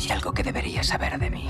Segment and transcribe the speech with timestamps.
[0.00, 1.46] Hay algo que deberías saber de mí.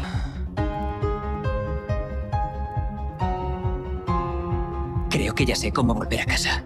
[5.09, 6.65] Creo que ya sé cómo volver a casa.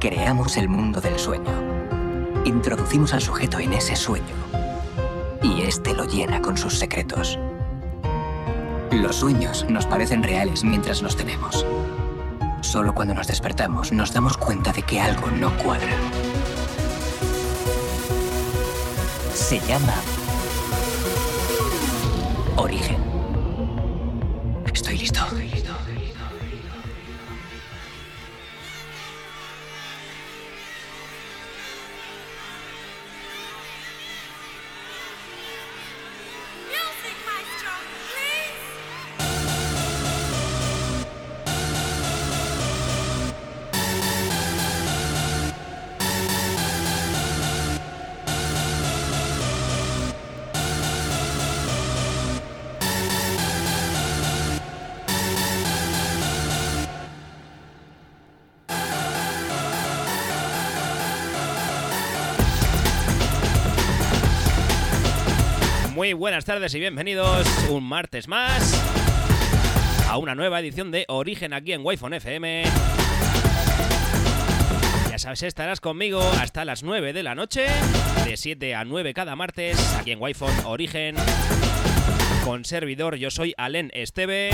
[0.00, 1.44] Creamos el mundo del sueño.
[2.46, 4.24] Introducimos al sujeto en ese sueño.
[5.42, 7.38] Y este lo llena con sus secretos.
[8.92, 11.66] Los sueños nos parecen reales mientras los tenemos.
[12.66, 15.96] Solo cuando nos despertamos nos damos cuenta de que algo no cuadra.
[19.32, 19.94] Se llama
[22.56, 23.05] origen.
[66.12, 68.72] Buenas tardes y bienvenidos un martes más
[70.08, 72.62] a una nueva edición de Origen aquí en wi FM.
[75.10, 77.66] Ya sabes, estarás conmigo hasta las 9 de la noche,
[78.24, 81.16] de 7 a 9 cada martes, aquí en wi Origen.
[82.44, 84.50] Con servidor, yo soy Alen Esteve.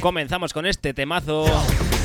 [0.00, 1.46] Comenzamos con este temazo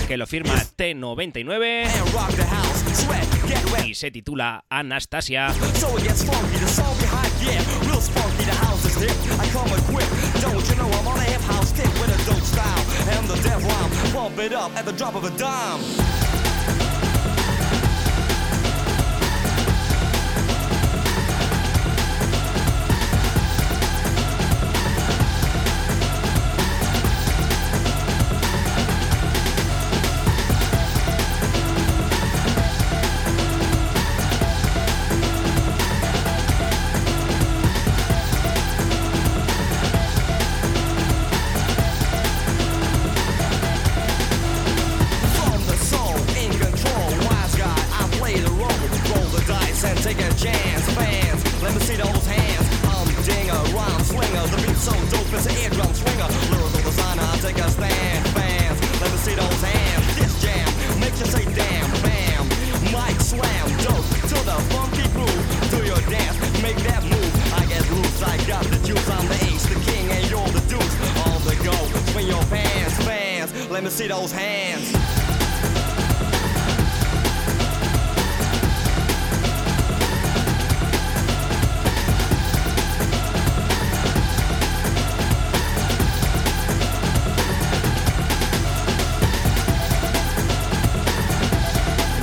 [0.07, 3.03] que lo firma T99 and rock the house.
[3.03, 3.85] Sweat, get wet.
[3.85, 5.53] y se titula Anastasia.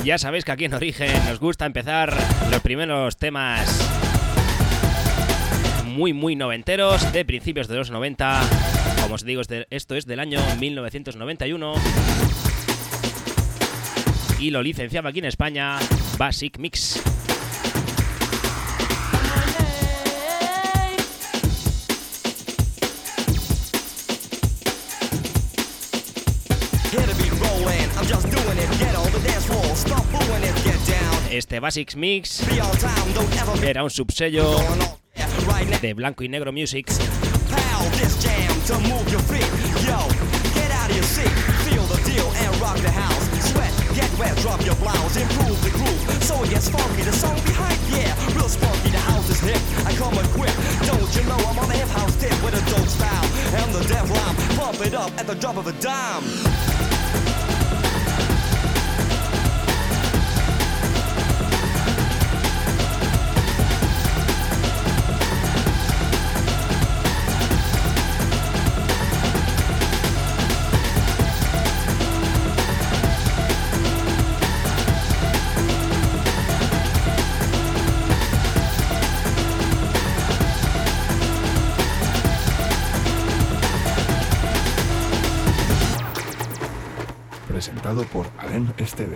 [0.07, 2.15] Ya sabéis que aquí en Origen nos gusta empezar
[2.49, 3.67] los primeros temas
[5.83, 8.39] muy, muy noventeros, de principios de los 90.
[9.01, 11.73] Como os digo, esto es del año 1991.
[14.39, 15.77] Y lo licenciaba aquí en España
[16.17, 17.01] Basic Mix.
[31.37, 34.97] Este Basic Mix Be on time, don't ever be era un subsello going on.
[35.15, 36.87] Yeah, right now, de Blanco y Negro Music.
[36.87, 39.07] pow, this jam to move
[88.05, 89.15] por Alen Esteve.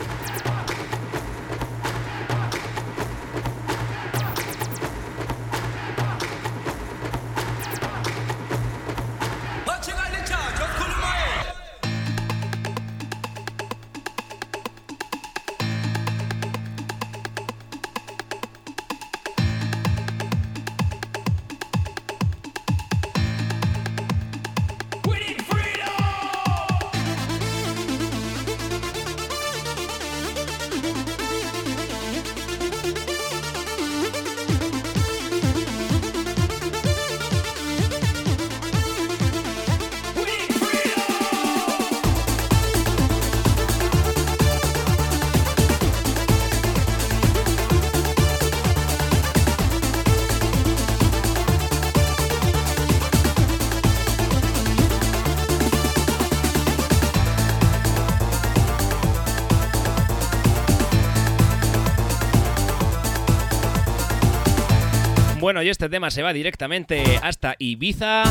[65.51, 68.23] Bueno, y este tema se va directamente hasta Ibiza.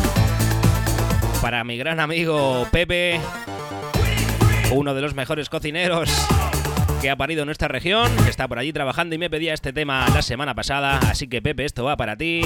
[1.43, 3.21] Para mi gran amigo Pepe,
[4.73, 6.11] uno de los mejores cocineros
[7.03, 9.75] que ha parido en nuestra región, que está por allí trabajando y me pedía este
[9.75, 10.97] tema la semana pasada.
[11.11, 12.41] Así que Pepe, esto va para ti.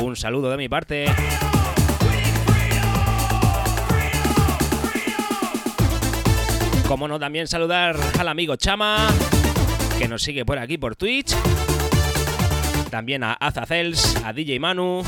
[0.00, 1.06] Un saludo de mi parte.
[6.88, 9.08] Como no, también saludar al amigo Chama,
[10.00, 11.36] que nos sigue por aquí por Twitch.
[12.94, 15.02] También a Azacels, a DJ Manu.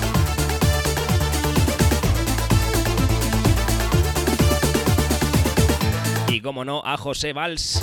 [6.27, 7.81] Y como no, a José Valls.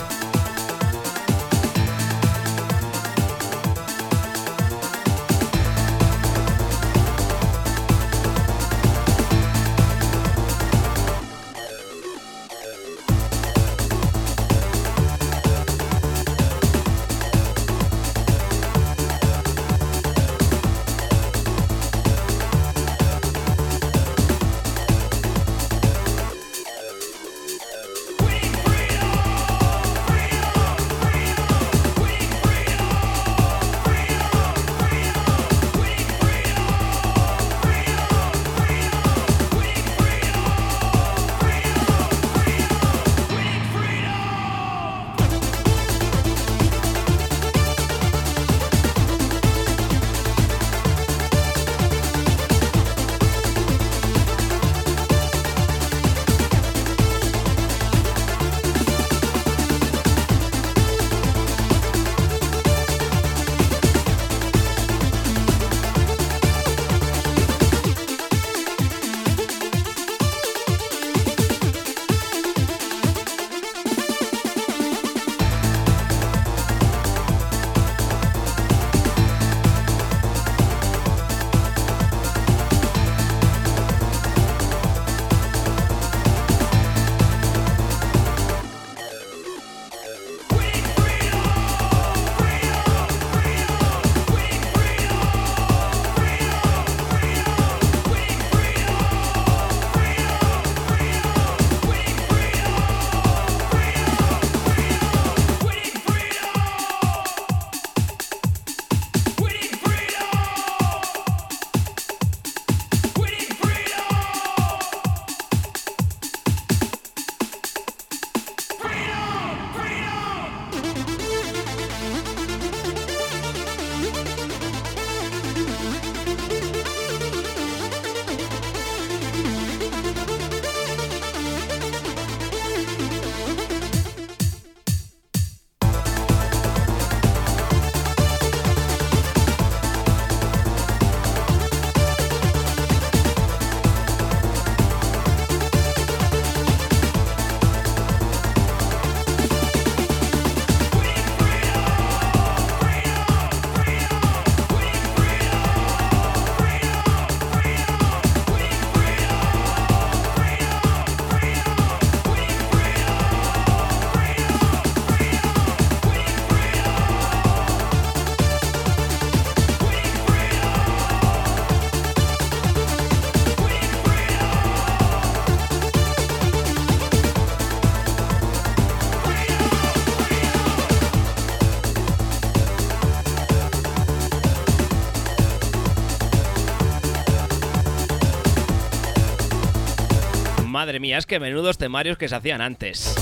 [191.13, 193.15] Que menudos temarios que se hacían antes.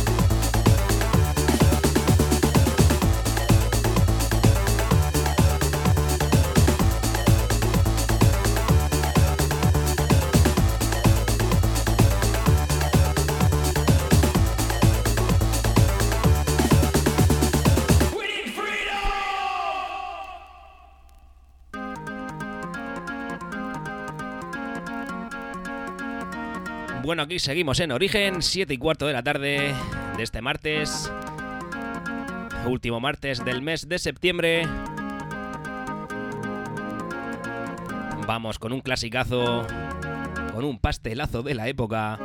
[27.22, 29.76] Aquí seguimos en Origen, 7 y cuarto de la tarde
[30.18, 31.12] de este martes.
[32.66, 34.68] Último martes del mes de septiembre.
[38.26, 39.68] Vamos con un clasicazo,
[40.52, 42.18] con un pastelazo de la época.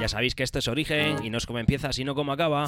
[0.00, 2.64] Ya sabéis que esto es origen y no es como empieza, sino como acaba.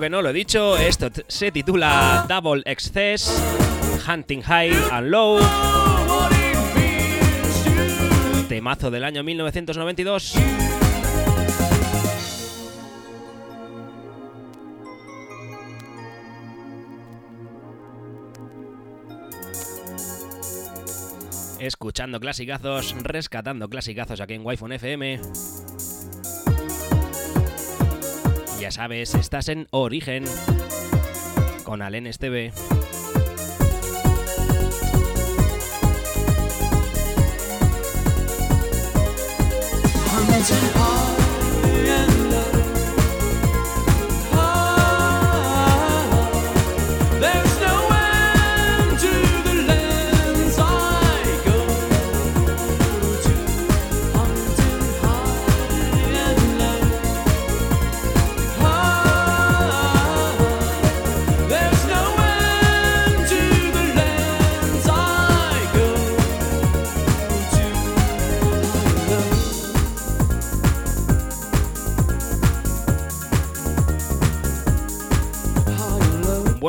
[0.00, 3.32] Que no lo he dicho, esto se titula Double Excess,
[4.06, 5.38] Hunting High and Low.
[8.46, 10.34] Temazo del año 1992.
[21.58, 25.20] Escuchando clasicazos, rescatando clasicazos aquí en Wi-Fi FM.
[28.66, 30.24] Ya sabes, estás en Origen
[31.62, 32.52] con Alen Esteve.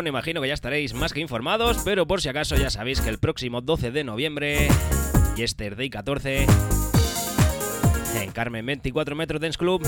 [0.08, 3.10] Bueno, imagino que ya estaréis más que informados, pero por si acaso ya sabéis que
[3.10, 4.70] el próximo 12 de noviembre,
[5.36, 6.46] Yesterday 14,
[8.16, 9.86] en Carmen 24 Metro Dance Club,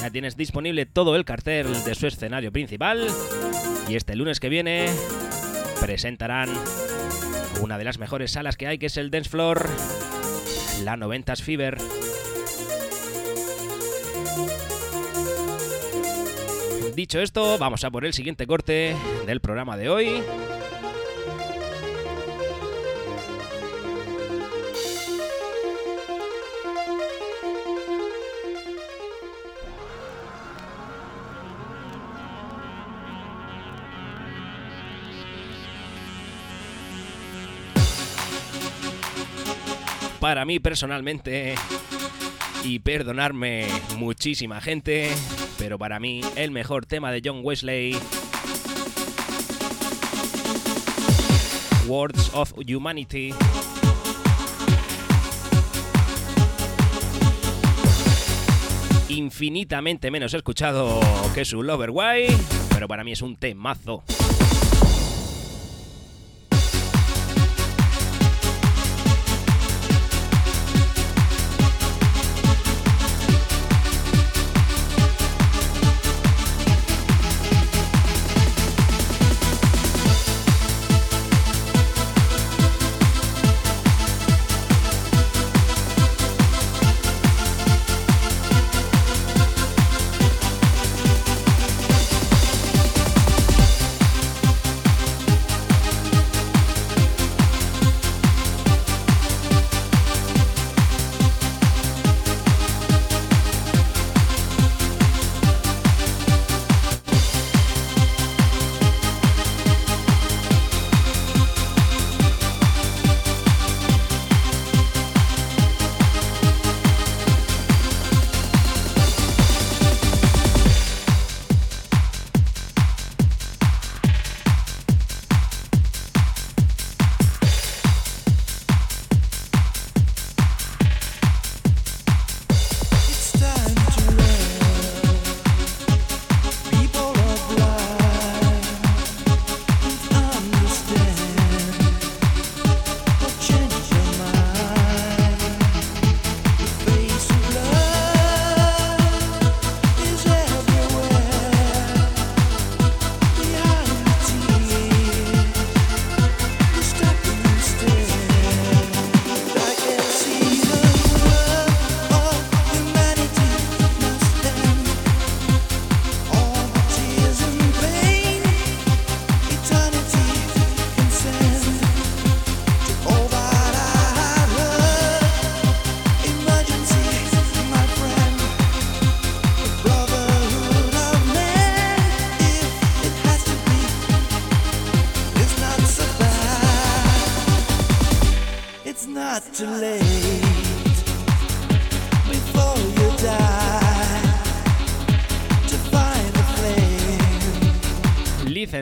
[0.00, 3.06] ya tienes disponible todo el cartel de su escenario principal.
[3.86, 4.88] Y este lunes que viene
[5.78, 6.48] presentarán
[7.60, 9.68] una de las mejores salas que hay, que es el Dance Floor,
[10.84, 11.76] la 90s Fever.
[16.98, 20.20] Dicho esto, vamos a por el siguiente corte del programa de hoy.
[40.18, 41.54] Para mí personalmente,
[42.64, 45.10] y perdonarme muchísima gente,
[45.58, 47.96] pero para mí el mejor tema de John Wesley,
[51.86, 53.34] Words of Humanity.
[59.08, 61.00] Infinitamente menos escuchado
[61.34, 62.28] que su Lover Why,
[62.72, 64.04] pero para mí es un temazo.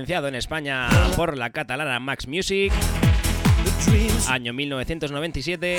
[0.08, 2.72] en España por la catalana Max Music.
[4.28, 5.78] Año 1997.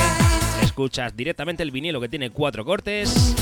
[0.62, 3.36] Escuchas directamente el vinilo que tiene cuatro cortes.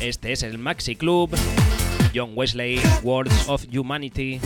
[0.00, 1.36] Este es el Maxi Club.
[2.14, 4.40] John Wesley, Words of Humanity.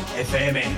[0.00, 0.75] FM.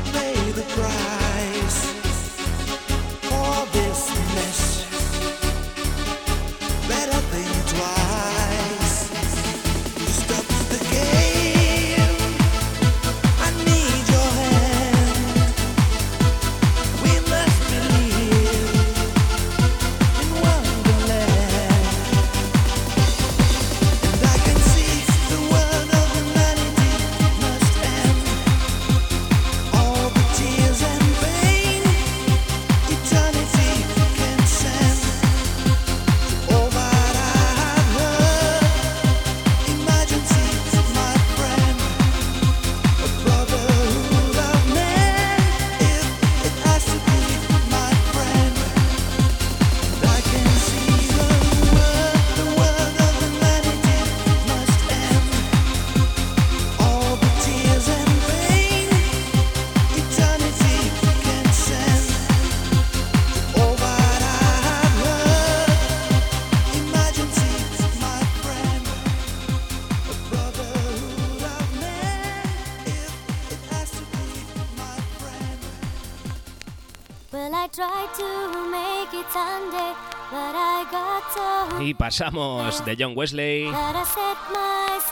[81.81, 83.71] Y pasamos de John Wesley.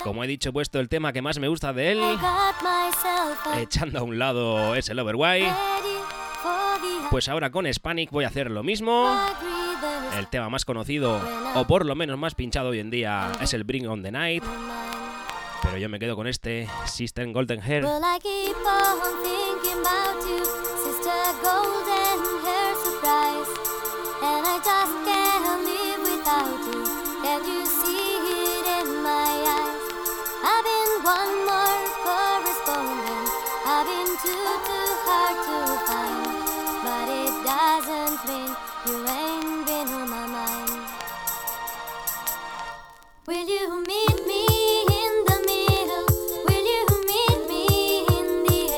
[0.02, 2.18] Como he dicho, he puesto el tema que más me gusta de él.
[3.56, 5.46] Echando a un lado ese Loverwhy.
[7.10, 9.16] Pues ahora con Hispanic voy a hacer lo mismo.
[10.18, 11.20] El tema más conocido,
[11.54, 14.42] o por lo menos más pinchado hoy en día, es el Bring on the Night.
[15.62, 17.84] Pero yo me quedo con este, Sister Golden Hair.
[17.84, 18.02] Well,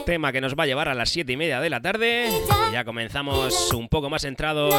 [0.04, 2.30] Tema que nos va a llevar a las 7 y media de la tarde.
[2.68, 4.74] Y ya comenzamos un poco más centrados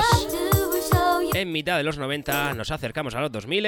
[1.34, 3.65] en mitad de los 90 nos acercamos a los 2000,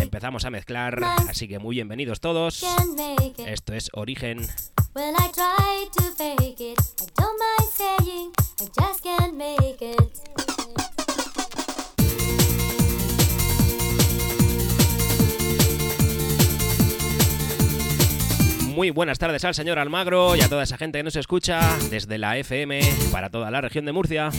[0.00, 2.64] empezamos a mezclar, así que muy bienvenidos todos.
[3.46, 4.46] Esto es Origen.
[18.74, 22.18] Muy buenas tardes al señor Almagro y a toda esa gente que nos escucha desde
[22.18, 22.80] la FM
[23.12, 24.30] para toda la región de Murcia.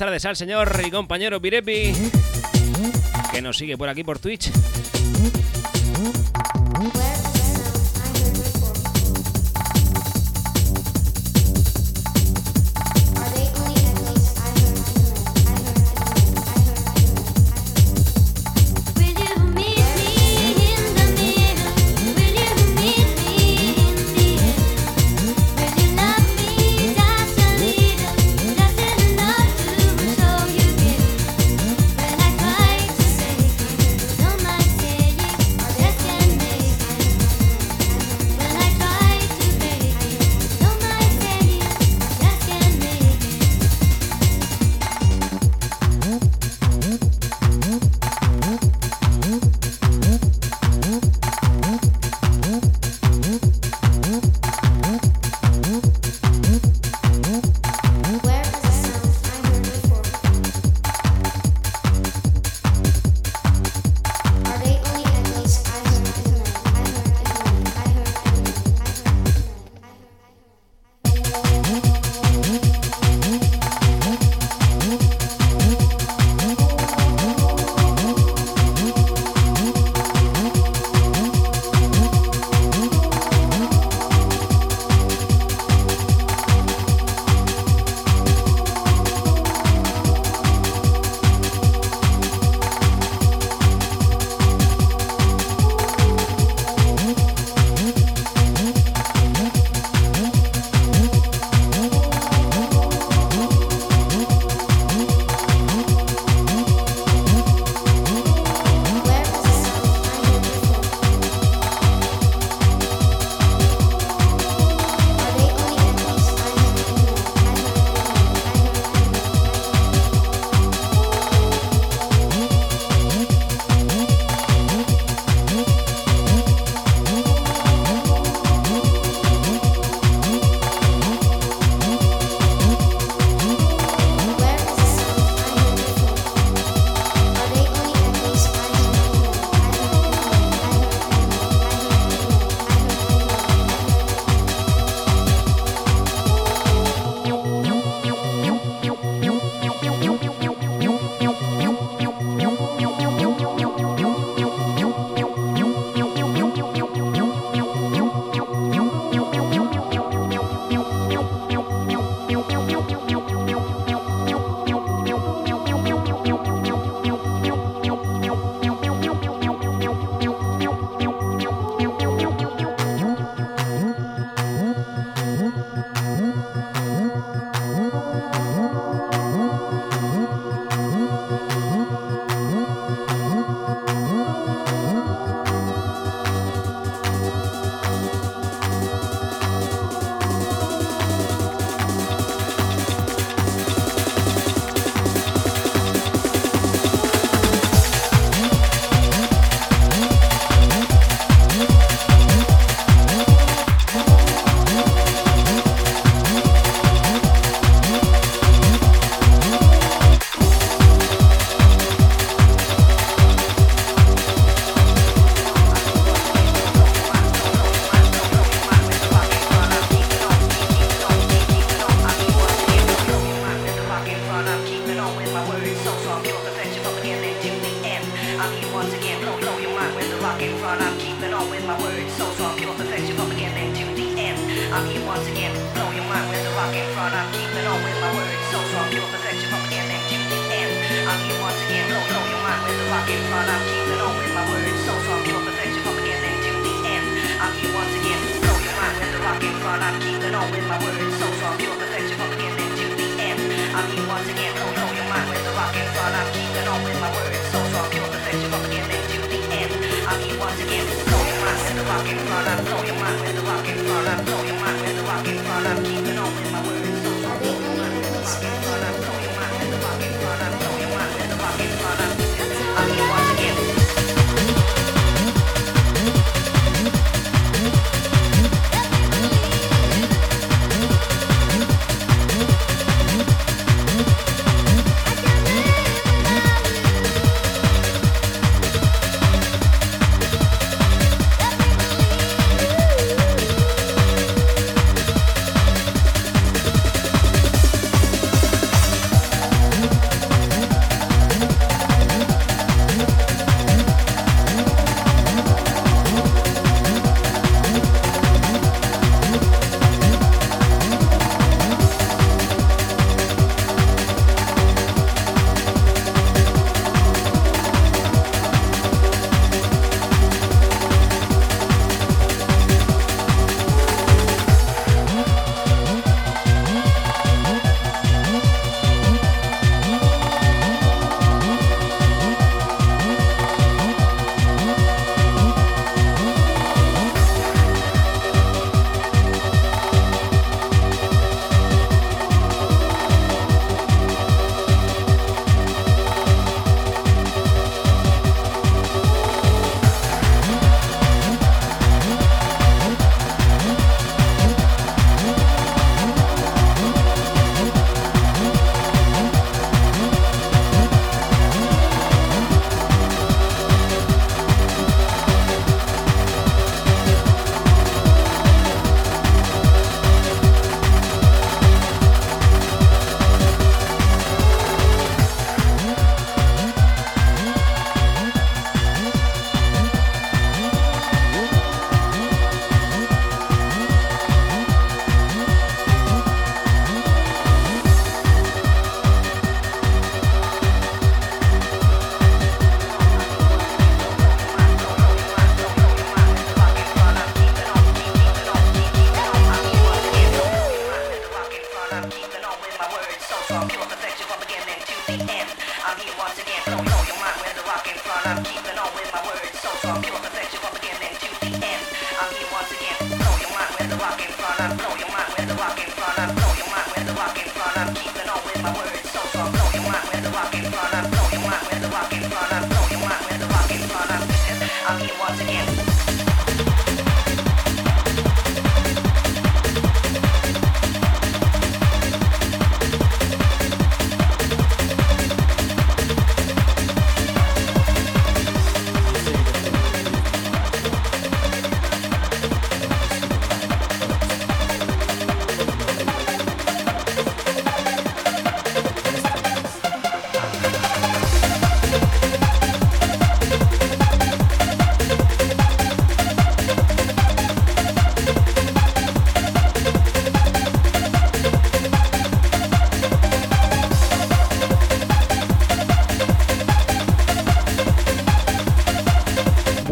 [0.00, 1.92] tardes al señor y compañero Pirepi,
[3.30, 4.50] que nos sigue por aquí por Twitch.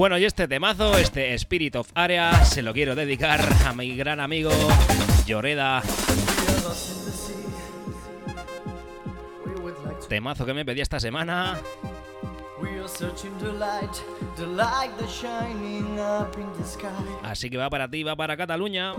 [0.08, 4.20] Bueno, y este temazo, este Spirit of Area, se lo quiero dedicar a mi gran
[4.20, 4.50] amigo
[5.26, 5.82] Lloreda.
[10.08, 11.60] Temazo que me pedí esta semana.
[17.22, 18.94] Así que va para ti, va para Cataluña.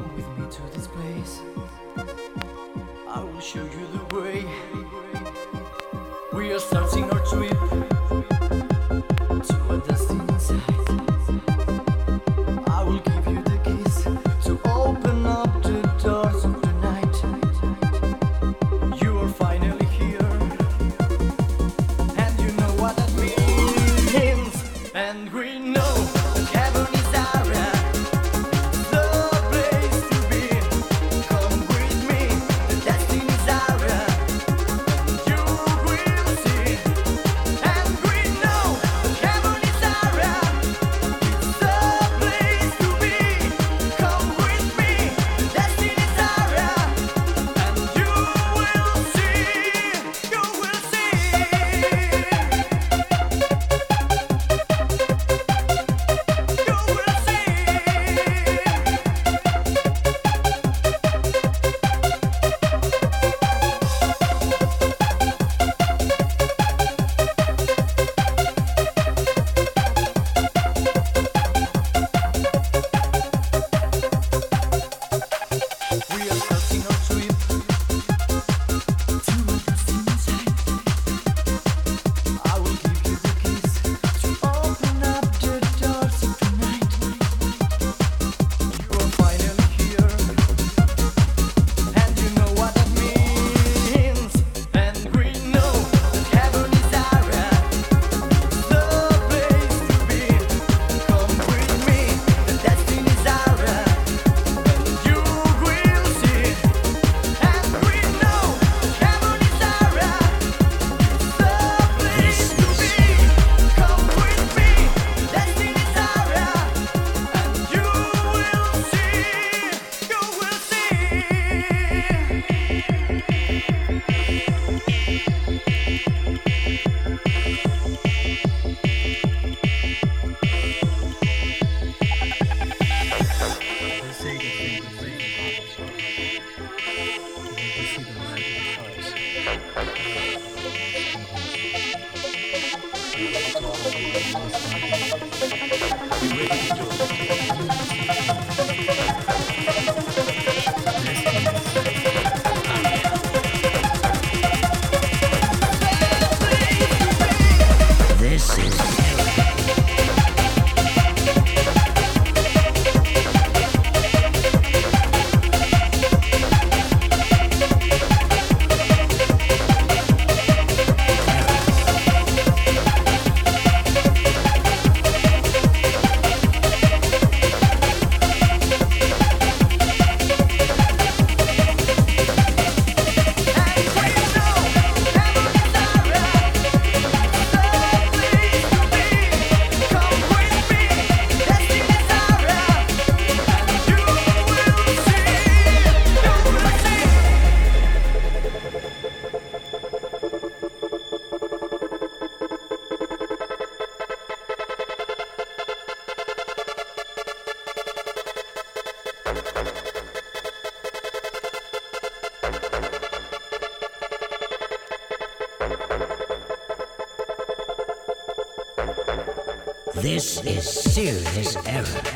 [220.50, 222.09] is serious error.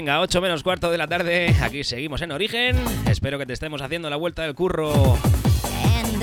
[0.00, 2.74] Venga, 8 menos cuarto de la tarde, aquí seguimos en origen.
[3.06, 5.18] Espero que te estemos haciendo la vuelta del curro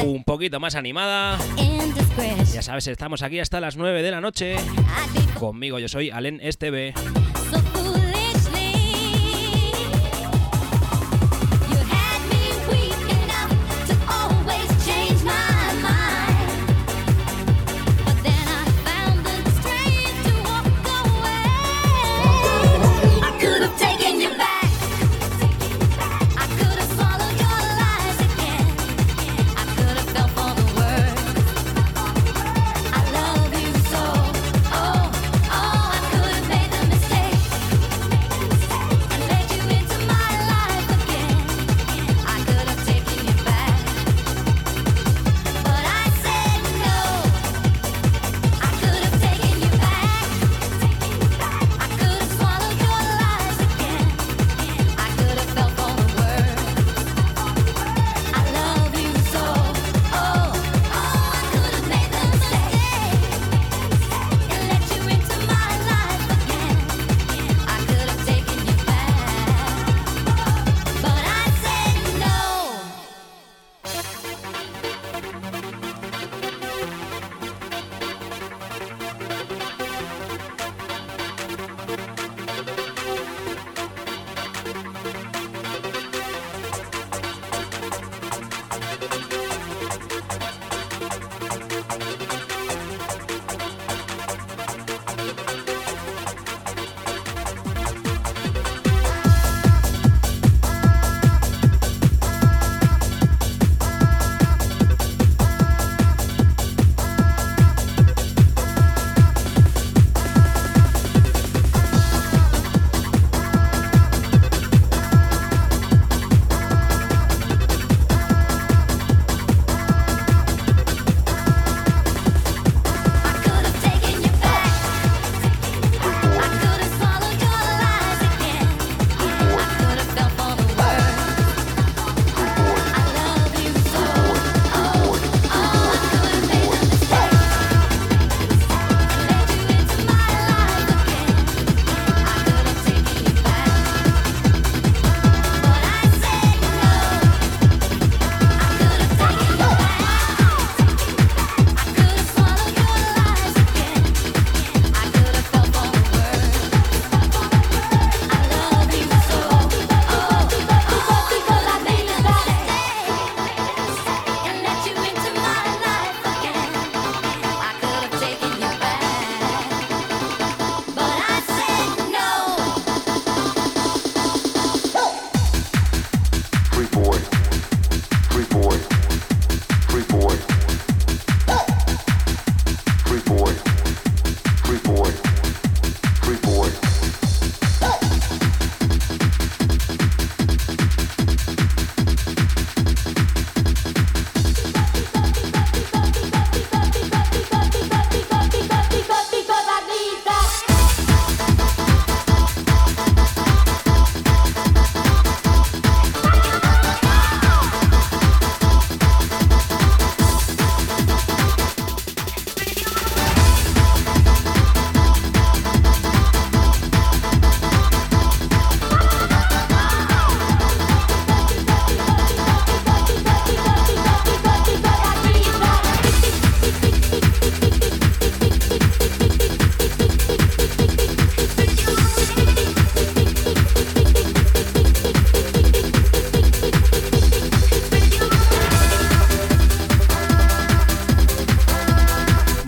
[0.04, 1.38] un poquito más animada.
[2.52, 4.56] Ya sabes, estamos aquí hasta las 9 de la noche.
[5.38, 6.96] Conmigo yo soy Alen Esteve.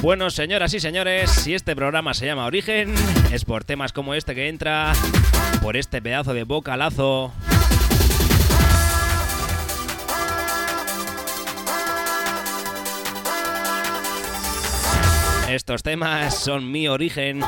[0.09, 2.95] Bueno, señoras y señores, si este programa se llama Origen,
[3.31, 4.93] es por temas como este que entra,
[5.61, 7.31] por este pedazo de bocalazo.
[15.47, 17.41] Estos temas son mi origen.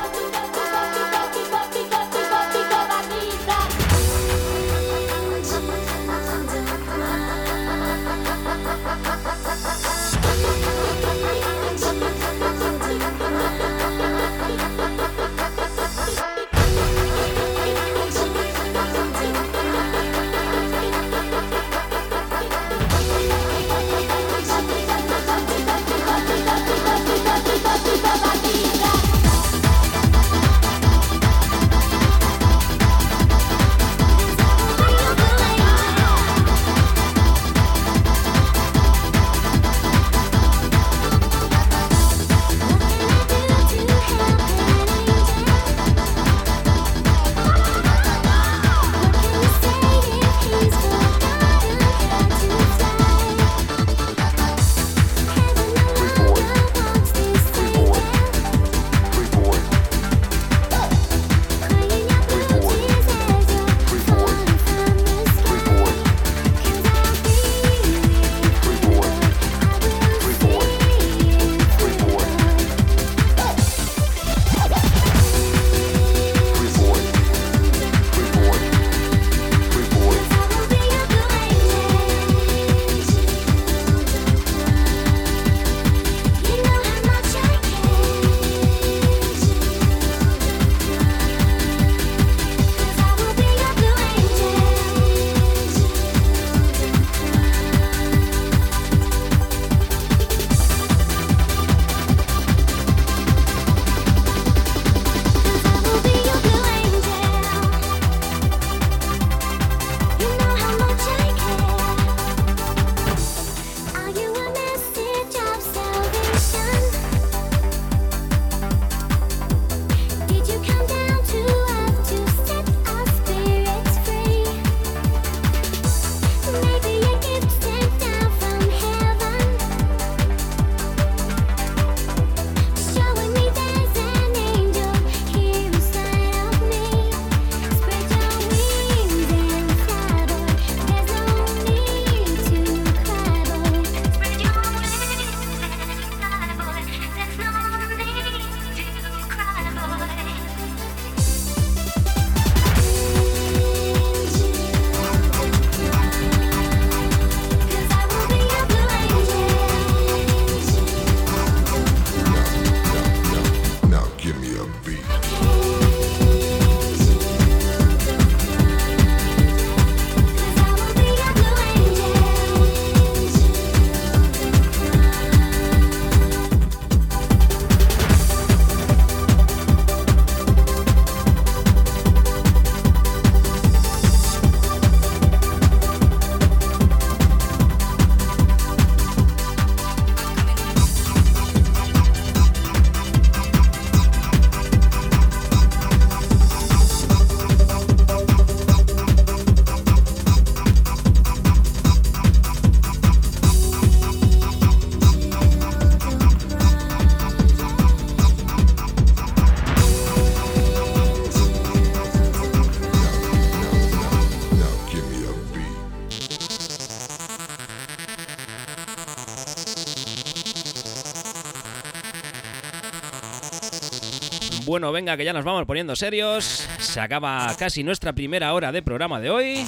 [224.72, 226.66] Bueno, venga, que ya nos vamos poniendo serios.
[226.78, 229.66] Se acaba casi nuestra primera hora de programa de hoy.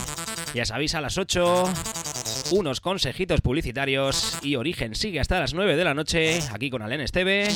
[0.54, 1.64] Ya sabéis, a las 8,
[2.52, 7.02] unos consejitos publicitarios y Origen sigue hasta las 9 de la noche aquí con Alen
[7.02, 7.48] Esteve.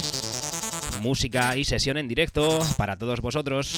[1.00, 3.72] Música y sesión en directo para todos vosotros.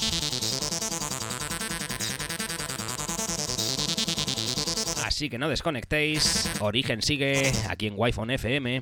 [5.05, 6.51] Así que no desconectéis.
[6.59, 8.81] Origen sigue aquí en Wi-Fi FM.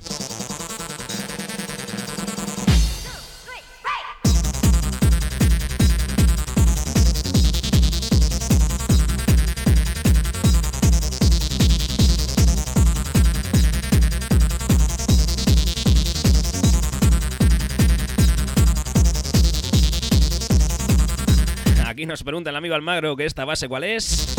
[22.20, 24.36] Nos pregunta el amigo Almagro que esta base cuál es.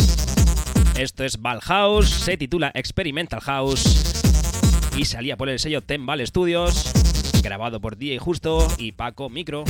[0.98, 4.20] Esto es Valhouse, se titula Experimental House
[4.94, 6.92] y salía por el sello Tembal Studios.
[7.42, 9.64] grabado por DJ Justo y Paco Micro.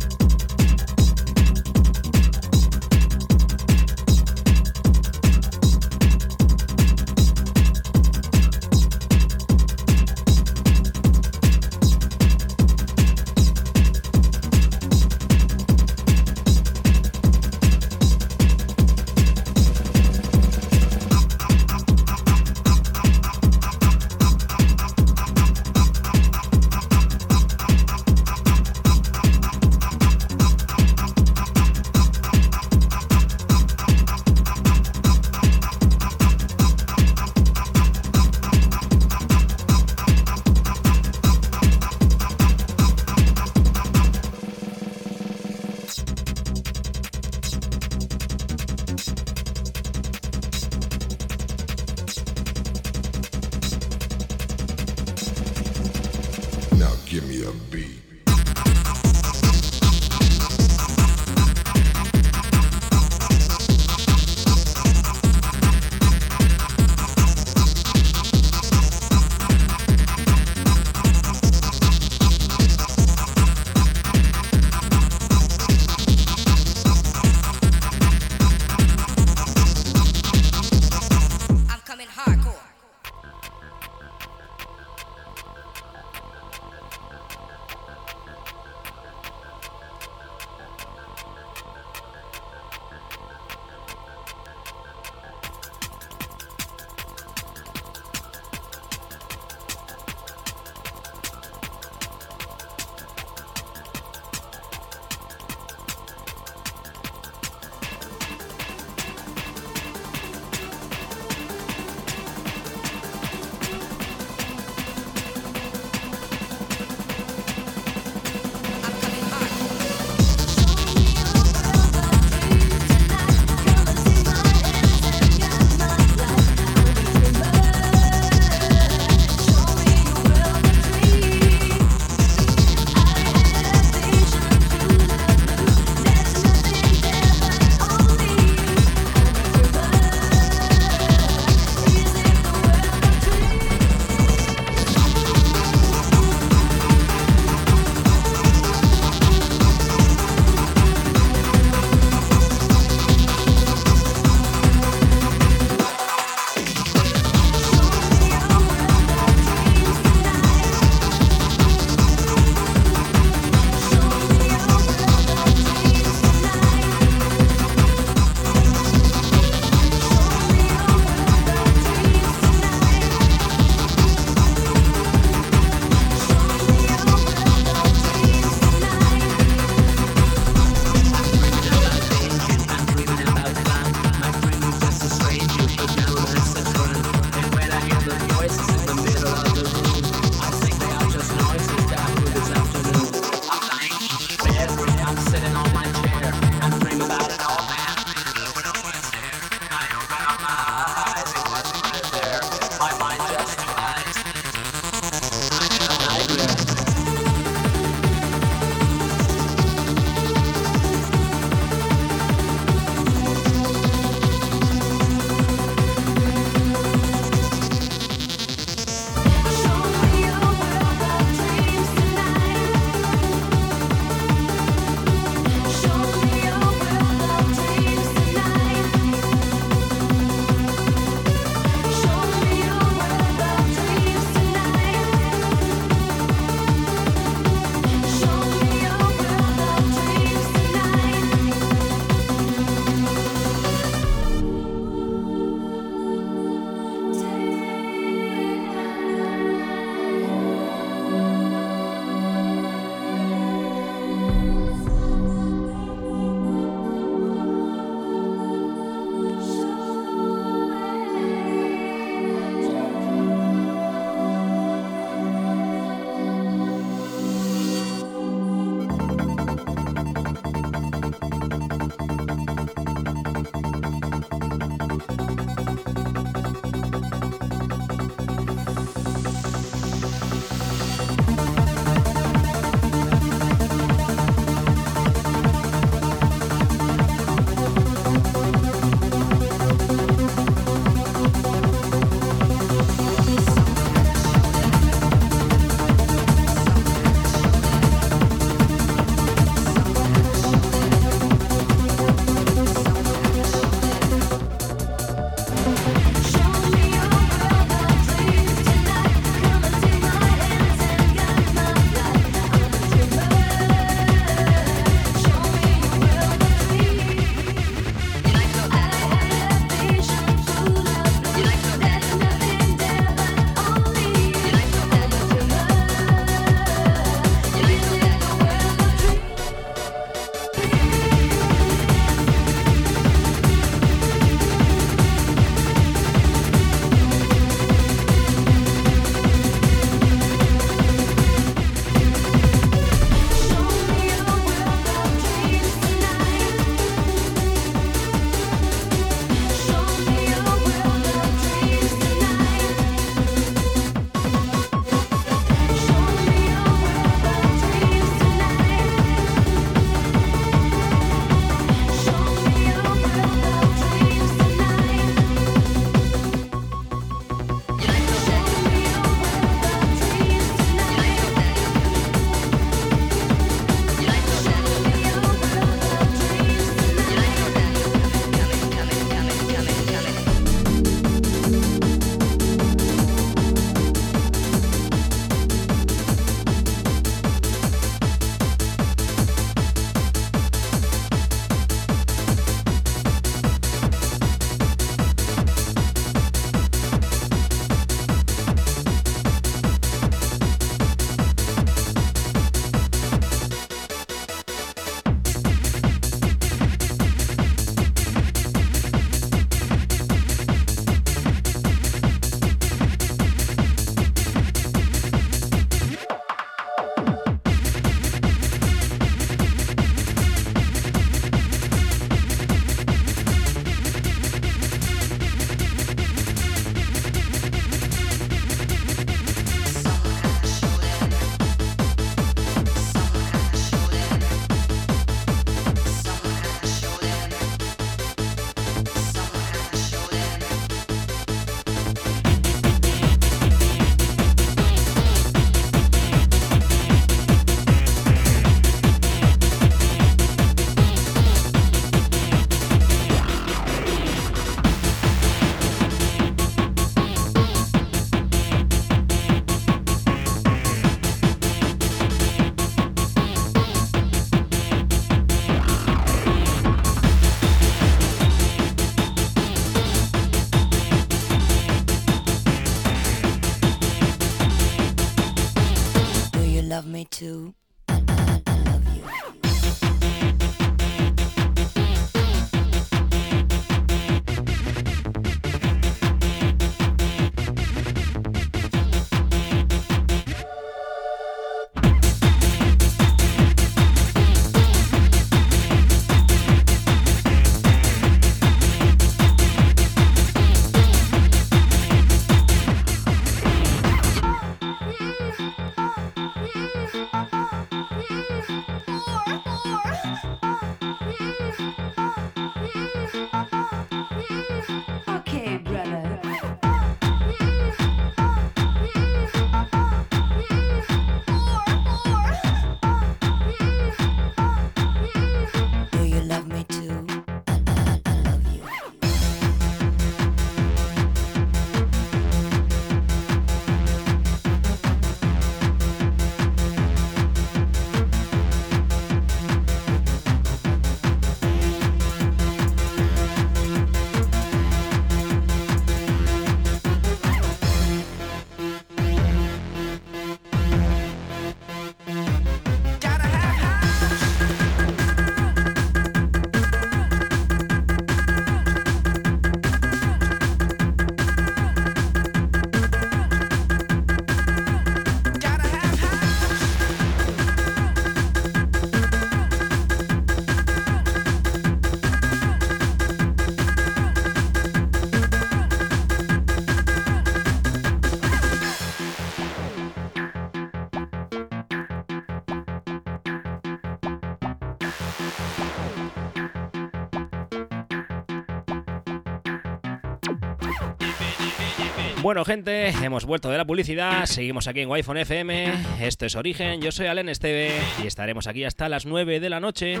[592.22, 596.80] Bueno, gente, hemos vuelto de la publicidad, seguimos aquí en Wi-Fi FM, esto es Origen,
[596.80, 600.00] yo soy Alen Esteve y estaremos aquí hasta las 9 de la noche.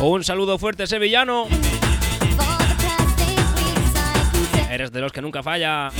[0.00, 1.46] Un saludo fuerte sevillano.
[4.72, 5.90] Eres de los que nunca falla.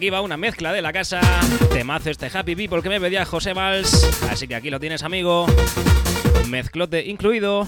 [0.00, 1.20] aquí va una mezcla de la casa.
[1.74, 4.22] Temazo este Happy People que me pedía José Valls.
[4.30, 5.44] Así que aquí lo tienes, amigo.
[6.48, 7.66] Mezclote incluido.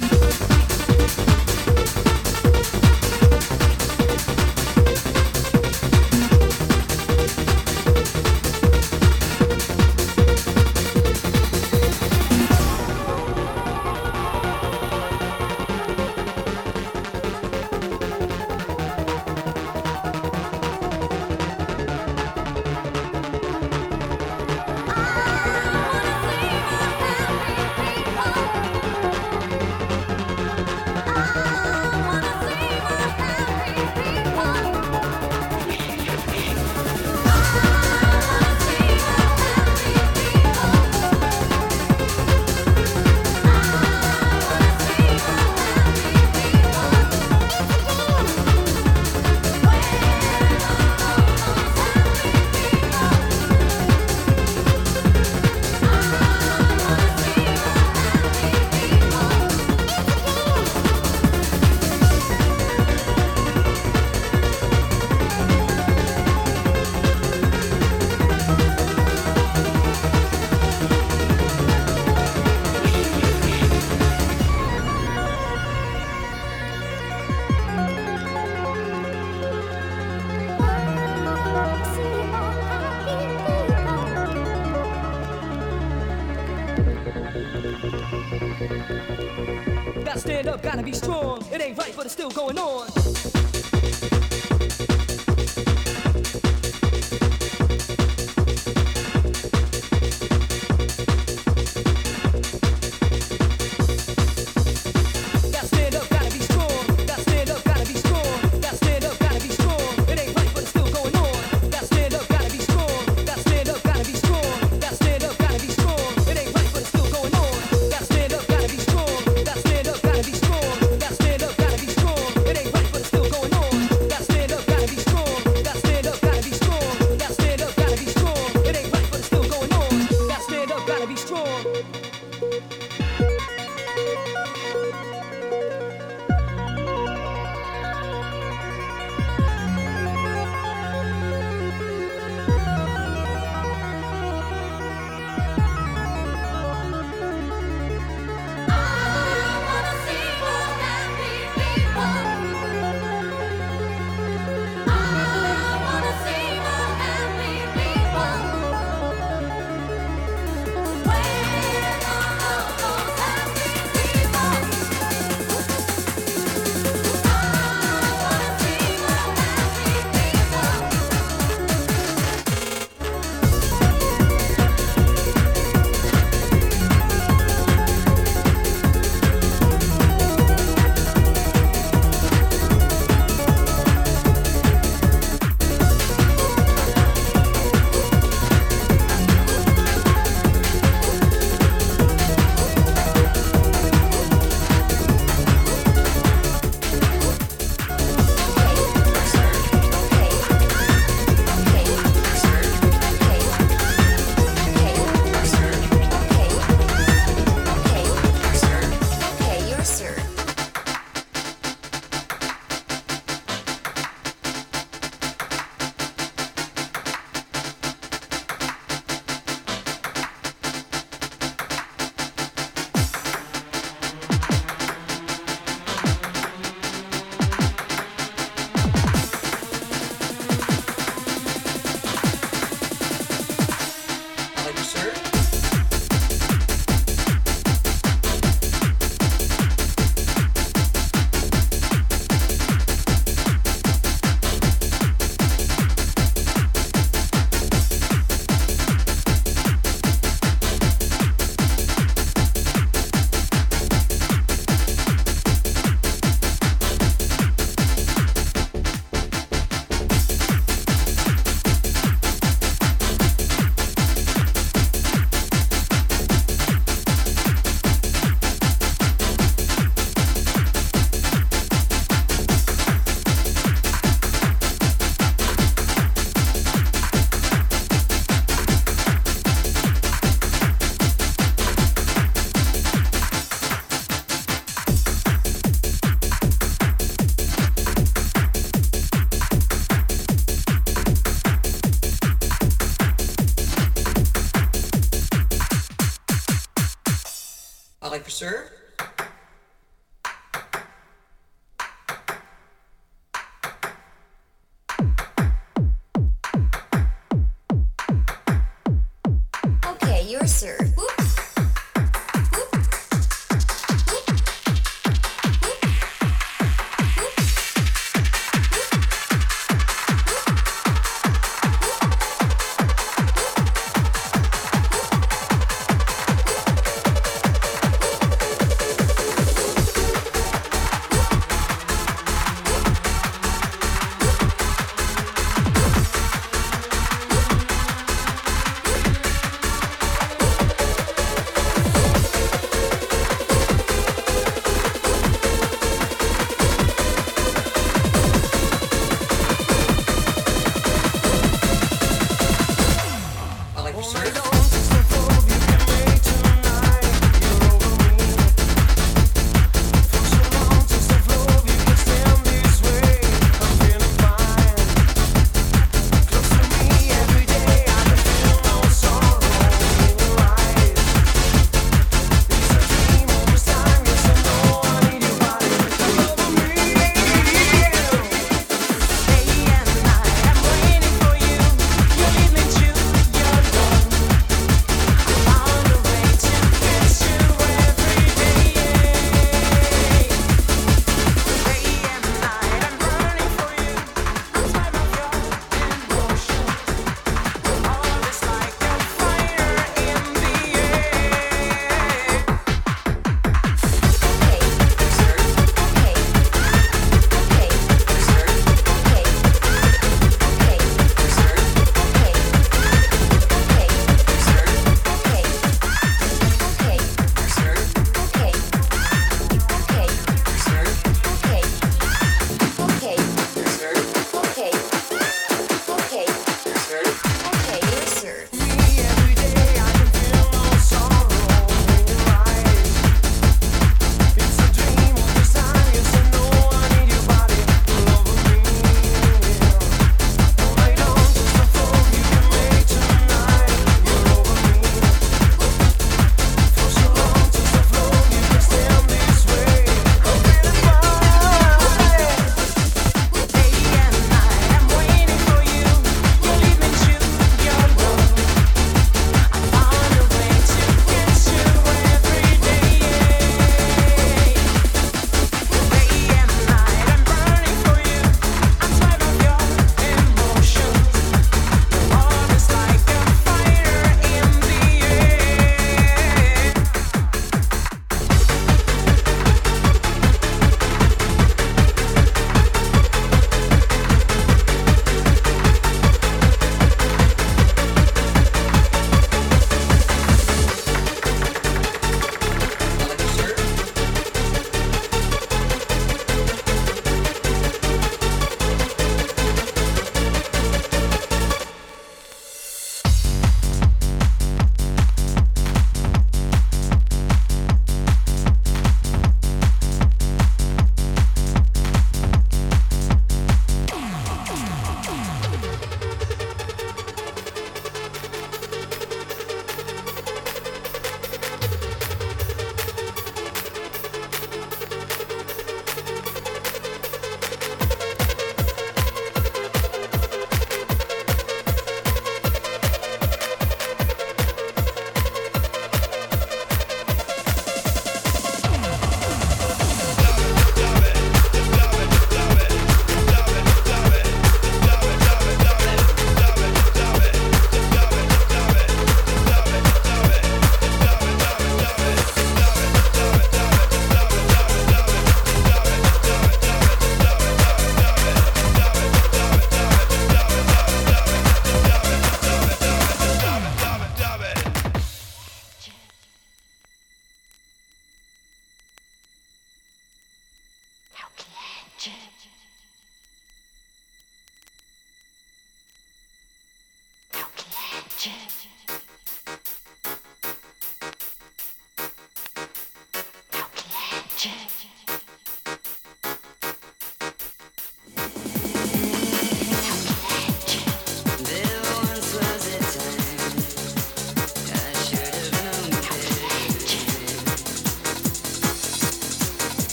[298.42, 298.66] Sir?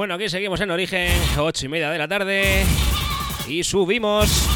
[0.00, 2.64] Bueno, aquí seguimos en origen, 8 y media de la tarde.
[3.46, 4.49] Y subimos.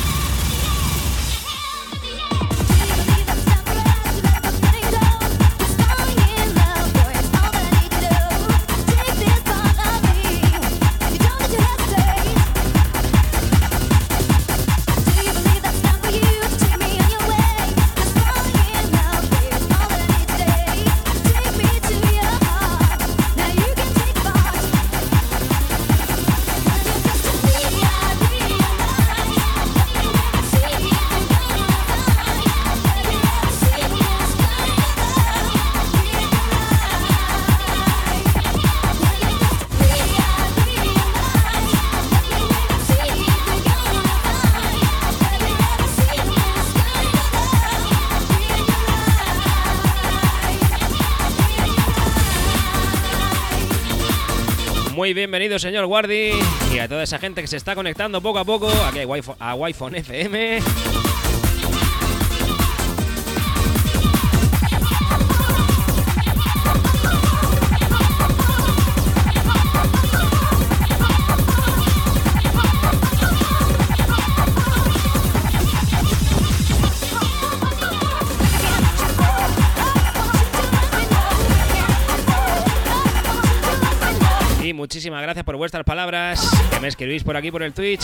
[55.04, 56.30] Muy bienvenido, señor Guardi,
[56.74, 59.96] y a toda esa gente que se está conectando poco a poco aquí a Wi-Fi-
[59.98, 60.60] FM.
[85.34, 88.02] Gracias por vuestras palabras que me escribís por aquí por el Twitch.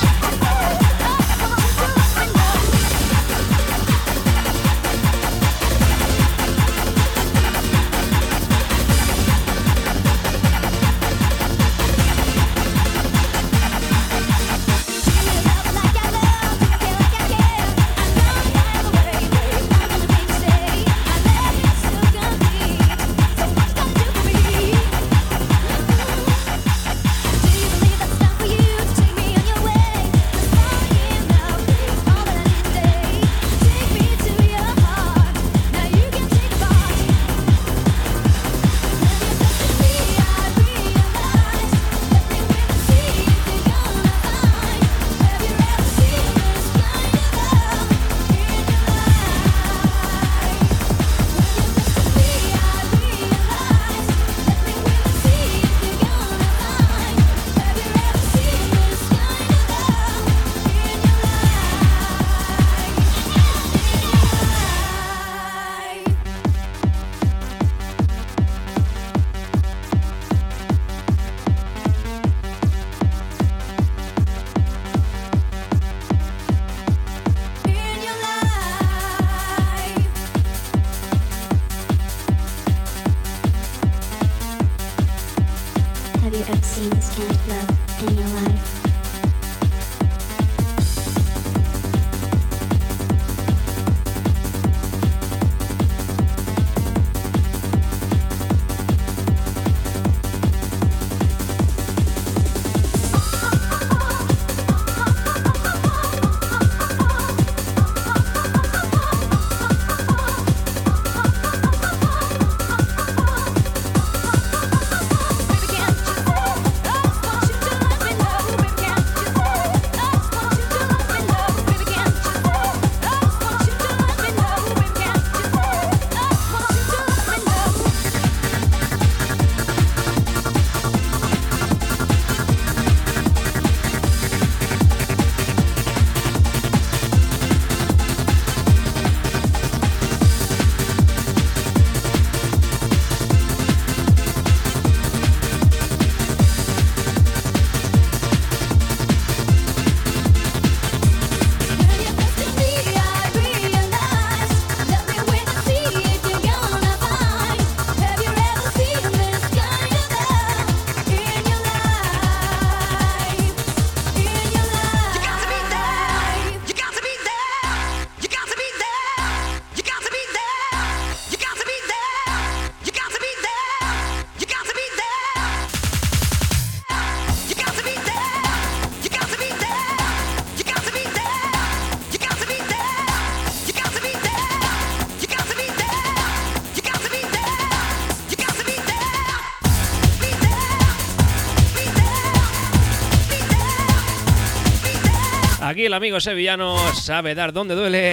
[195.81, 198.13] Aquí el amigo sevillano sabe dar donde duele.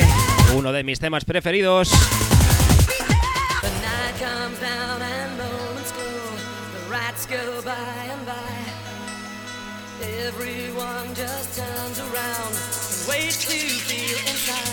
[0.56, 1.92] Uno de mis temas preferidos.
[10.02, 14.67] Everyone just turns around and waits to feel inside.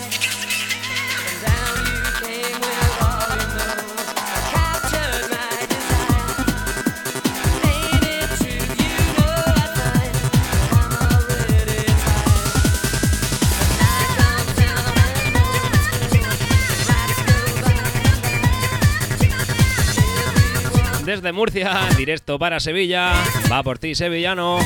[21.25, 23.15] Desde Murcia, directo para Sevilla.
[23.51, 24.59] Va por ti, sevillano.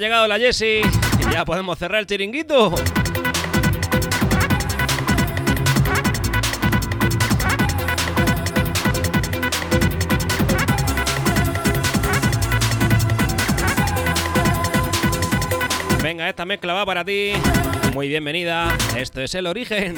[0.00, 0.82] llegado la Jessie.
[1.30, 2.74] Ya podemos cerrar el chiringuito.
[16.02, 17.32] Venga, esta mezcla va para ti.
[17.92, 18.76] Muy bienvenida.
[18.96, 19.96] Esto es el origen.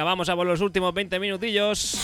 [0.00, 2.00] Venga, vamos a por los últimos 20 minutillos.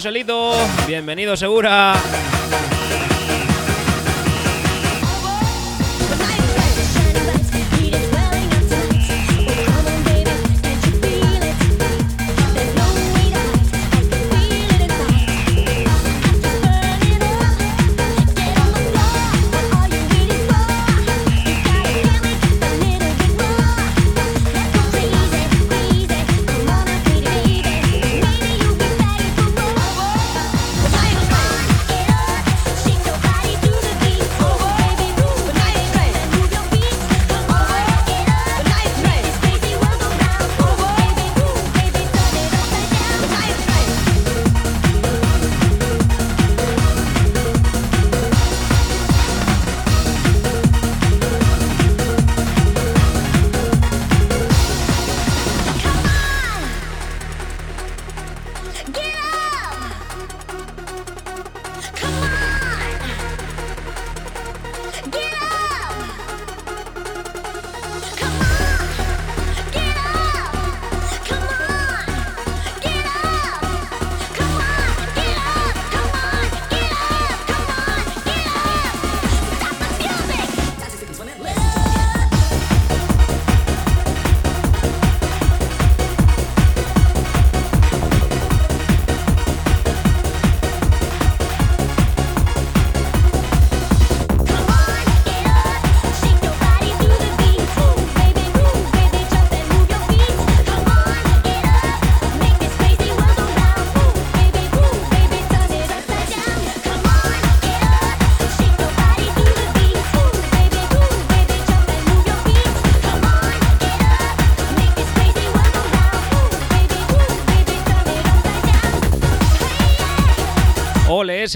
[0.00, 0.54] Joselito,
[0.86, 1.92] bienvenido Segura.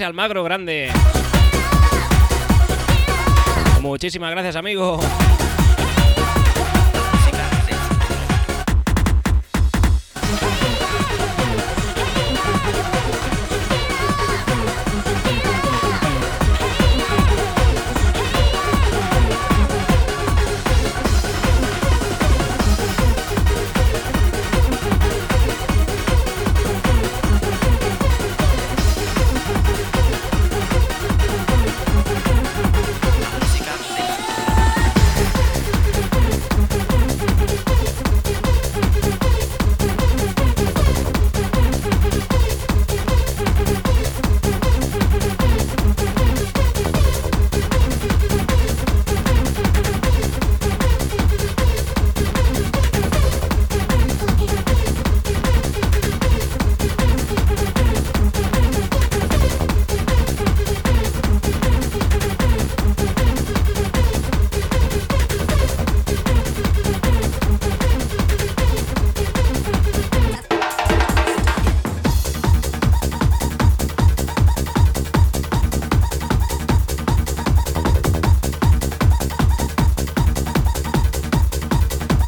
[0.03, 0.91] Almagro grande.
[3.81, 4.99] Muchísimas gracias, amigo.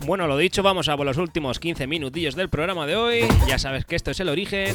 [0.08, 3.26] Bueno, lo dicho, vamos a los últimos 15 minutillos del programa de hoy.
[3.46, 4.74] Ya sabes que esto es el origen.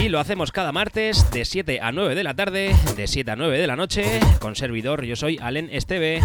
[0.00, 3.36] Y lo hacemos cada martes de 7 a 9 de la tarde, de 7 a
[3.36, 6.20] 9 de la noche, con servidor, yo soy Alen Esteve.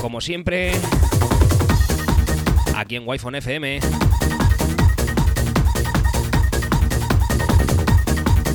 [0.00, 0.70] Como siempre,
[2.76, 3.80] aquí en Wi-Fi FM.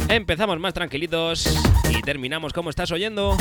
[0.07, 3.35] Empezamos más tranquilitos y terminamos como estás oyendo.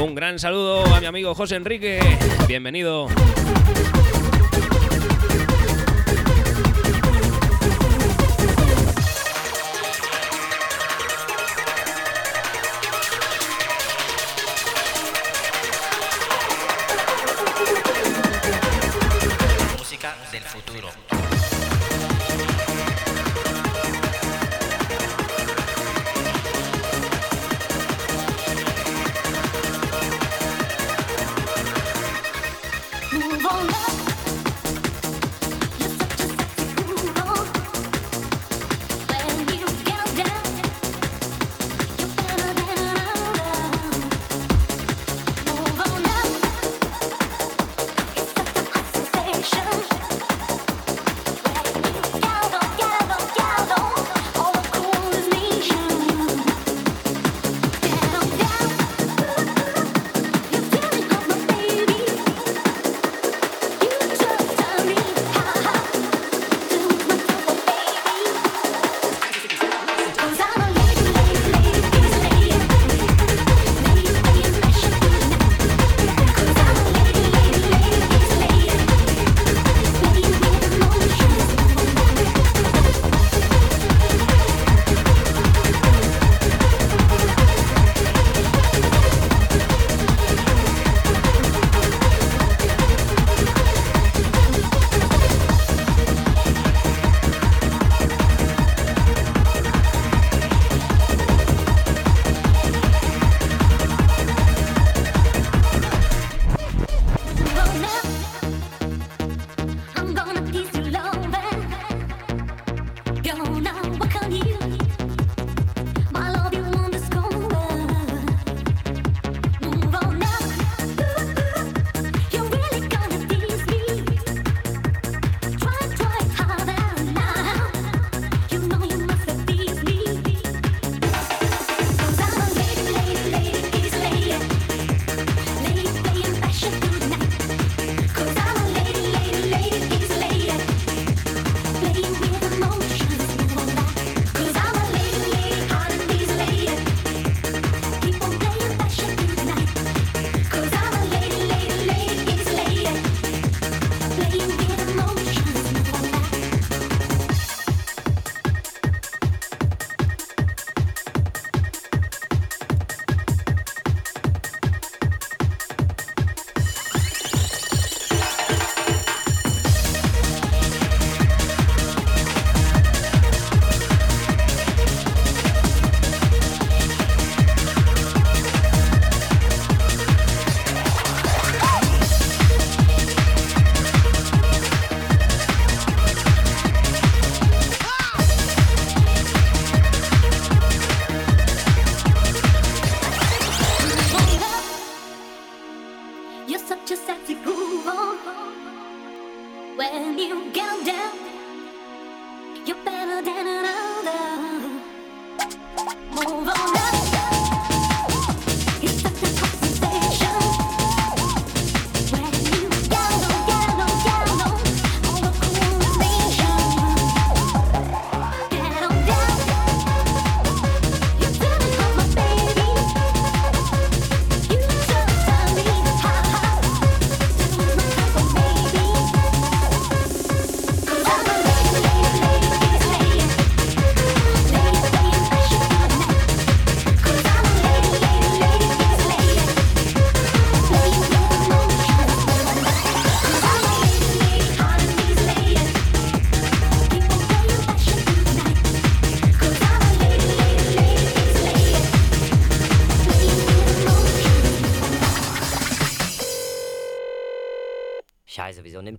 [0.00, 2.00] Un gran saludo a mi amigo José Enrique.
[2.48, 3.08] Bienvenido.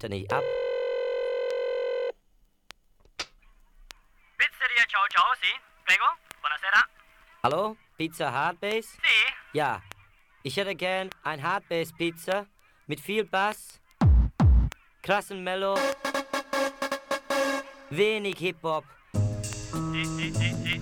[0.02, 0.44] nimmt er nicht ab.
[4.38, 5.52] Pizzeria Ciao Ciao, sì.
[5.86, 6.06] Prego,
[6.42, 6.88] buonasera.
[7.44, 8.88] Hallo, Pizza Hardbase?
[9.02, 9.58] Sì.
[9.58, 9.82] Ja,
[10.44, 12.48] ich hätte gern ein Hardbase-Pizza
[12.88, 13.80] mit viel Bass,
[15.02, 15.78] krassen Mellow,
[17.90, 18.86] wenig Hip-Hop.
[19.14, 20.82] Sì, sì, sì, sì.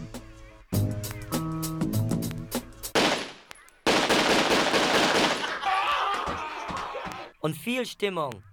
[7.41, 8.48] Und viel Stimmung.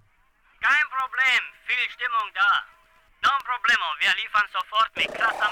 [2.37, 2.65] Da.
[3.23, 5.47] No problemo, wir liefern sofort mit krasser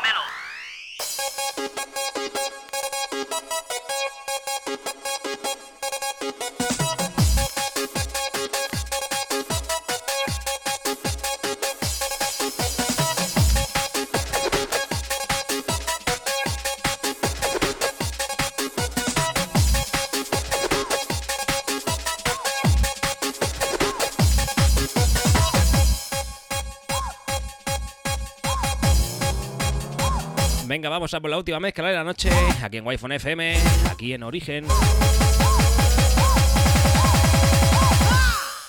[30.86, 32.30] Venga, vamos a por la última mezcla de la noche,
[32.62, 33.58] aquí en Wi-Fi FM,
[33.90, 34.68] aquí en Origen.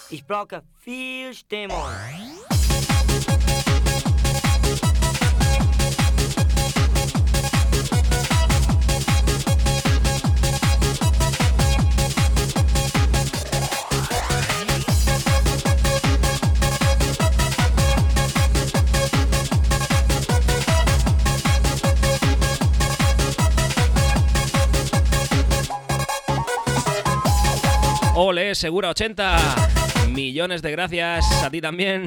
[0.09, 1.35] Ich brauche viel.
[28.57, 30.09] Segura 80.
[30.09, 32.07] Millones de gracias a ti también.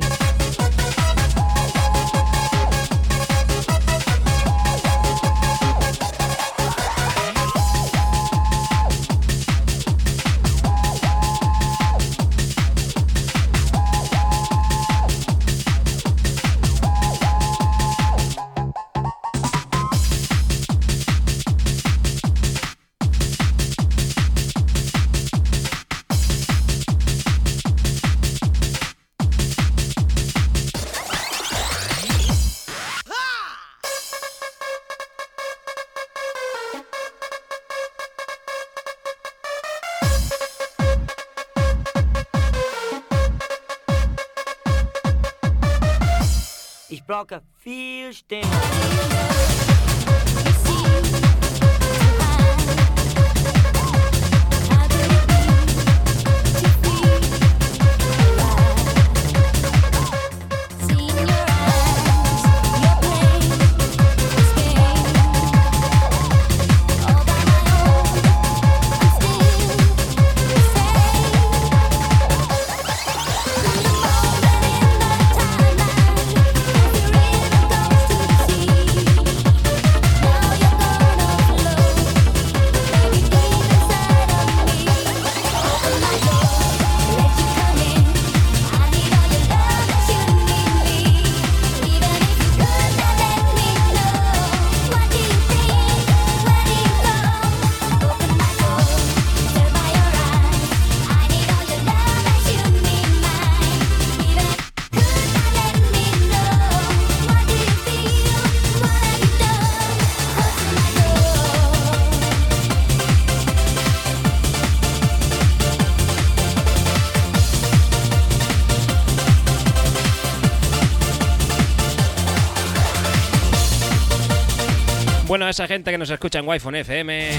[125.49, 127.31] A esa gente que nos escucha en Wi-Fi FM,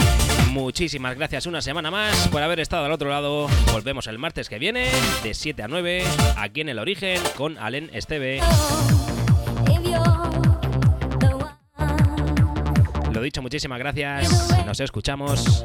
[0.48, 3.46] muchísimas gracias una semana más por haber estado al otro lado.
[3.70, 4.88] Volvemos el martes que viene,
[5.22, 6.02] de 7 a 9,
[6.36, 8.40] aquí en El Origen, con Alen Esteve.
[13.12, 14.56] Lo dicho, muchísimas gracias.
[14.66, 15.62] Nos escuchamos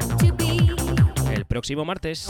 [1.34, 2.30] el próximo martes.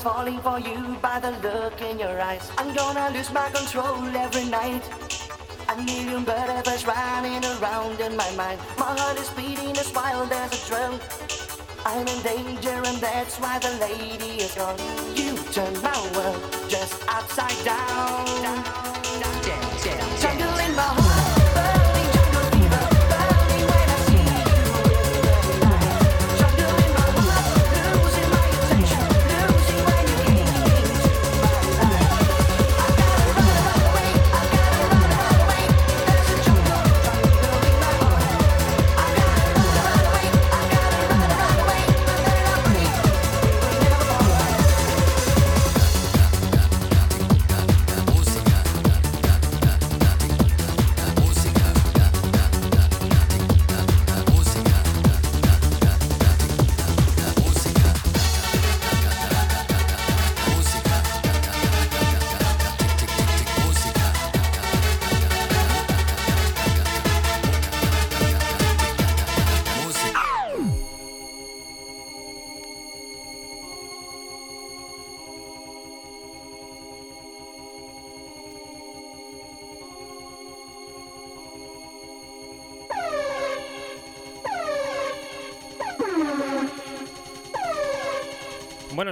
[0.00, 2.50] Falling for you by the look in your eyes.
[2.58, 4.82] I'm gonna lose my control every night.
[5.68, 8.60] A million butterflies running around in my mind.
[8.78, 11.00] My heart is beating as wild as a drum.
[11.86, 14.78] I'm in danger and that's why the lady is gone.
[15.14, 18.83] You turn my world just upside down.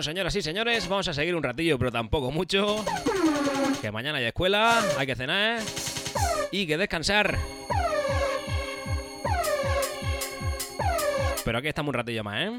[0.03, 2.85] Señoras y señores, vamos a seguir un ratillo, pero tampoco mucho.
[3.81, 5.61] Que mañana hay escuela, hay que cenar
[6.51, 7.39] y que descansar.
[11.45, 12.51] Pero aquí estamos un ratillo más, ¿eh?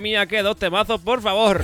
[0.00, 1.62] Mía, qué dos temazos, por favor.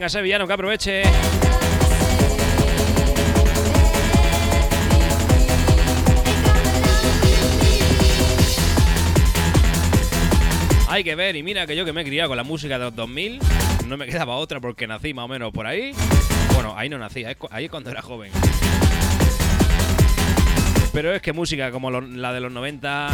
[0.00, 1.02] Venga, sevillano, que aproveche.
[10.88, 12.86] Hay que ver, y mira que yo que me he criado con la música de
[12.86, 13.40] los 2000,
[13.88, 15.92] no me quedaba otra porque nací más o menos por ahí.
[16.54, 18.32] Bueno, ahí no nací, ahí es cuando era joven.
[20.94, 23.10] Pero es que música como la de los 90...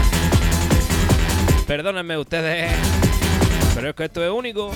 [1.67, 2.71] Perdónenme ustedes,
[3.75, 4.73] pero es que esto es único.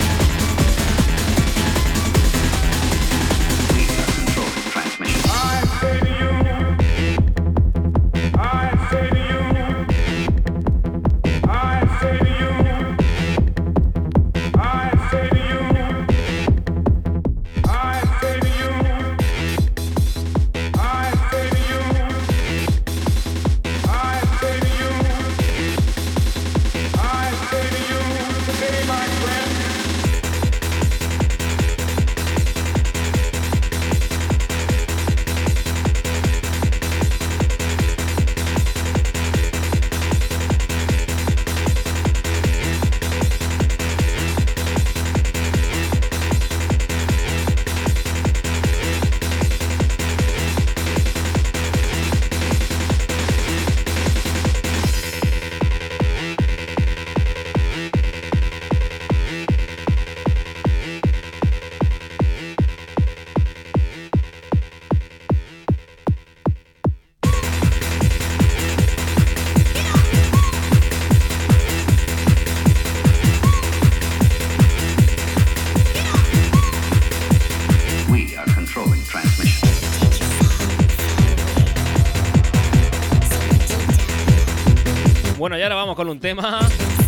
[85.60, 86.58] Y ahora vamos con un tema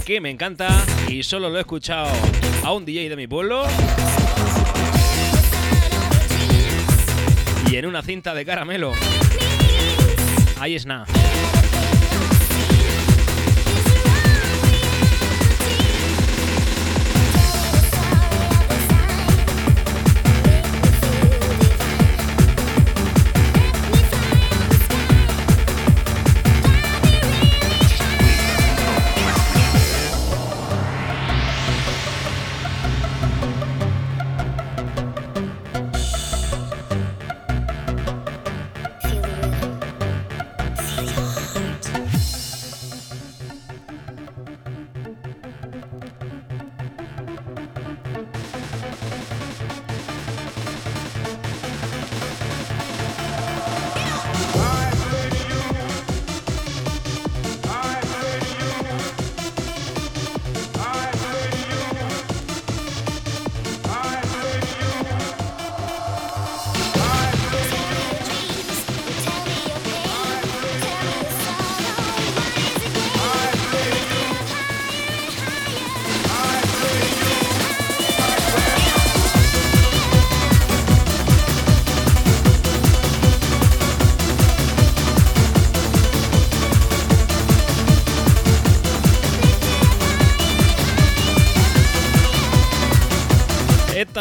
[0.05, 0.69] que me encanta
[1.09, 2.13] y solo lo he escuchado
[2.63, 3.65] a un DJ de mi pueblo.
[7.71, 8.93] Y en una cinta de caramelo.
[10.61, 11.07] Ahí es nada.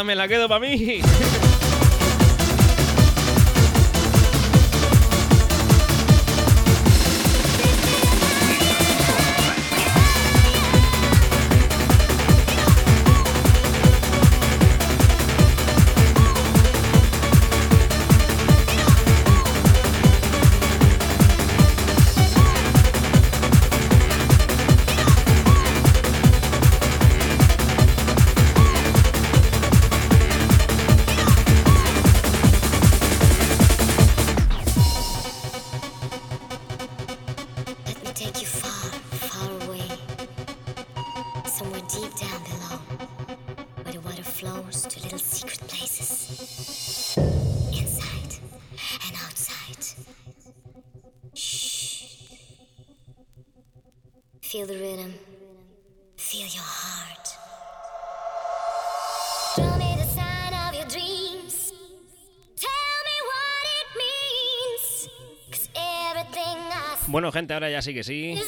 [0.04, 1.00] Me la quedo para mí.
[67.52, 68.40] Gente, ahora ya sí que sí.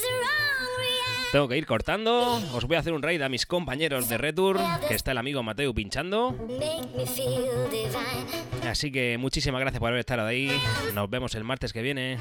[1.33, 2.41] Tengo que ir cortando.
[2.55, 5.43] Os voy a hacer un raid a mis compañeros de Retur, que está el amigo
[5.43, 6.35] Mateo pinchando.
[8.69, 10.51] Así que muchísimas gracias por haber estado ahí.
[10.95, 12.19] Nos vemos el martes que viene.